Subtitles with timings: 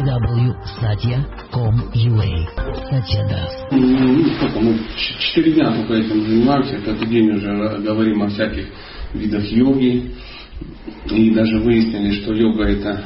[0.00, 2.32] www.satya.com.ua
[2.88, 3.52] Satya Das.
[3.70, 8.68] Ну, сколько, мы четыре дня только этим занимаемся, каждый день уже говорим о всяких
[9.12, 10.12] видах йоги,
[11.10, 13.04] и даже выяснили, что йога это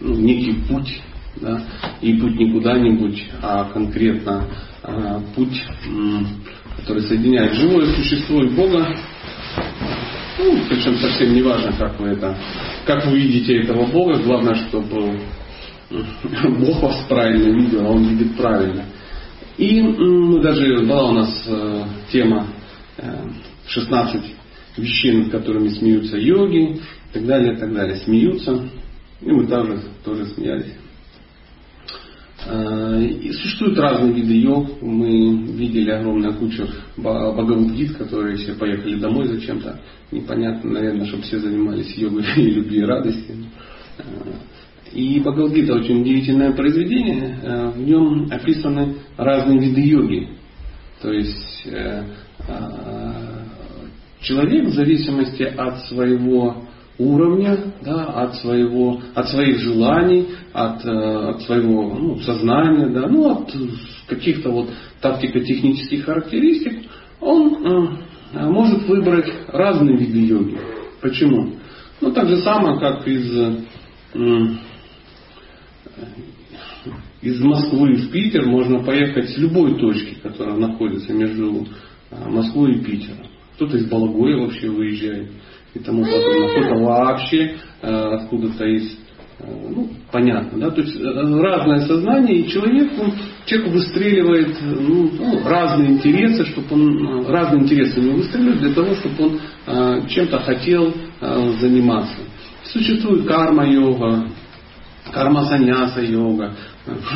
[0.00, 1.00] ну, некий путь,
[1.36, 1.62] да,
[2.00, 4.44] и путь не куда-нибудь, а конкретно
[4.82, 5.62] а, путь,
[6.78, 8.96] который соединяет живое существо и Бога.
[10.38, 12.36] Ну, причем совсем не важно, как вы это,
[12.84, 15.20] как вы видите этого Бога, главное, чтобы
[16.58, 18.84] Бог вас правильно видел, а Он видит правильно.
[19.58, 22.46] И м, даже была у нас э, тема
[22.96, 23.28] э,
[23.66, 24.22] 16
[24.78, 26.80] вещей, над которыми смеются йоги, и
[27.12, 27.96] так далее, и так далее.
[27.96, 28.68] Смеются.
[29.20, 30.74] И мы также тоже смеялись.
[32.46, 34.80] Э, И существуют разные виды йог.
[34.80, 39.78] Мы видели огромную кучу Бхагавадгит, которые все поехали домой зачем-то.
[40.10, 43.36] Непонятно, наверное, чтобы все занимались йогой и любви и радости.
[44.92, 47.38] И Бхагавадгита очень удивительное произведение.
[47.42, 50.28] Э, В нем описаны разные виды йоги.
[51.00, 52.04] То есть э,
[52.46, 53.12] э,
[54.20, 56.64] человек в зависимости от своего
[56.98, 63.50] уровня, да, от, своего, от своих желаний, от, от своего ну, сознания, да, ну, от
[64.06, 64.68] каких-то вот
[65.00, 66.82] тактико-технических характеристик,
[67.18, 67.98] он
[68.34, 70.58] может выбрать разные виды йоги.
[71.00, 71.54] Почему?
[72.00, 73.56] Ну, так же самое, как из,
[77.22, 81.66] из Москвы в Питер можно поехать с любой точки, которая находится между
[82.10, 83.28] э, Москвой и Питером.
[83.54, 85.30] Кто-то из Балагоя вообще выезжает
[85.72, 86.48] и тому подобное.
[86.48, 88.98] Кто-то вообще э, откуда-то из
[89.38, 93.12] э, ну, понятно, да, то есть э, разное сознание, и человек, он,
[93.46, 98.74] человек выстреливает ну, ну, разные интересы, чтобы он, э, разные интересы у него выстреливают для
[98.74, 102.16] того, чтобы он э, чем-то хотел э, заниматься.
[102.64, 104.26] Существует карма-йога,
[105.12, 106.52] карма-саньяса-йога,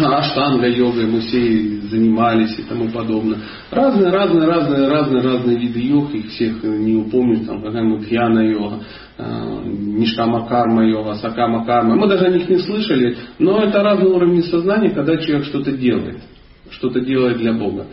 [0.00, 3.38] аштанга-йогой мы все занимались и тому подобное.
[3.70, 8.80] Разные, разные, разные, разные, разные виды йог, их всех не упомню, там какая-нибудь йога,
[9.64, 11.96] ништама карма йога, сакама карма.
[11.96, 16.20] Мы даже о них не слышали, но это разные уровни сознания, когда человек что-то делает
[16.70, 17.86] что-то делает для Бога.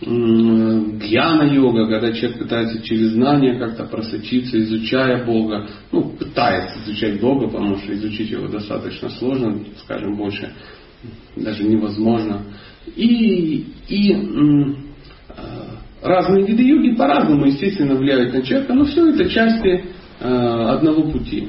[0.00, 7.76] Гьяна-йога, когда человек пытается через знания как-то просочиться, изучая Бога, ну, пытается изучать Бога, потому
[7.76, 10.52] что изучить его достаточно сложно, скажем, больше
[11.36, 12.42] даже невозможно.
[12.96, 14.90] И, и м,
[16.02, 19.84] разные виды йоги по-разному, естественно, влияют на человека, но все это части
[20.20, 21.48] э, одного пути.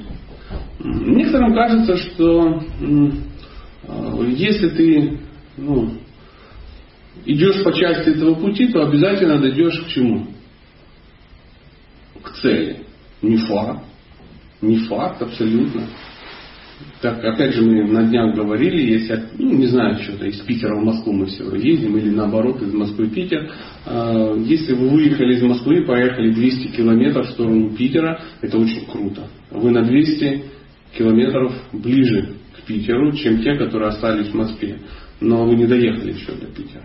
[0.84, 3.12] Некоторым кажется, что э,
[4.36, 5.20] если ты
[5.58, 5.92] ну,
[7.26, 10.28] идешь по части этого пути, то обязательно дойдешь к чему?
[12.22, 12.86] К цели.
[13.22, 13.84] Не факт.
[14.62, 15.88] Не факт абсолютно.
[17.00, 20.84] Так, опять же, мы на днях говорили, если, ну, не знаю, что-то из Питера в
[20.84, 23.52] Москву мы все ездим, или наоборот, из Москвы в Питер.
[24.46, 29.28] Если вы выехали из Москвы и поехали 200 километров в сторону Питера, это очень круто.
[29.52, 30.44] Вы на 200
[30.98, 34.80] километров ближе к Питеру, чем те, которые остались в Москве.
[35.20, 36.84] Но вы не доехали еще до Питера.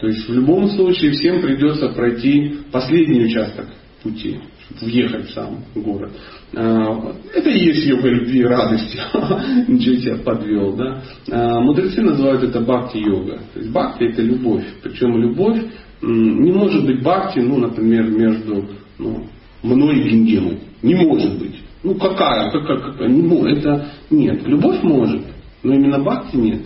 [0.00, 3.66] То есть в любом случае всем придется пройти последний участок
[4.02, 6.12] пути, чтобы въехать в сам город.
[6.52, 8.98] Это и есть йога любви и радости.
[9.68, 10.76] Ничего себе подвел.
[10.76, 11.60] Да?
[11.60, 13.40] Мудрецы называют это бхакти-йога.
[13.54, 14.64] То есть бхакти это любовь.
[14.82, 15.60] Причем любовь
[16.00, 18.66] не может быть бхакти, ну, например, между
[18.98, 19.26] ну,
[19.62, 20.60] мной и Гингемой.
[20.82, 21.56] Не может быть.
[21.82, 22.50] Ну какая?
[22.50, 23.08] какая, какая?
[23.08, 23.52] Не.
[23.52, 24.46] Это нет.
[24.46, 25.22] Любовь может,
[25.64, 26.62] но именно бхакти нет.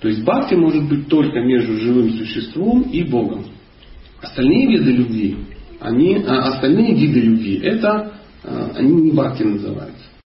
[0.00, 3.46] То есть бхакти может быть только между живым существом и Богом.
[4.22, 5.36] Остальные виды любви,
[5.80, 8.12] они, а остальные виды любви, это
[8.76, 9.97] они не бхакти называются.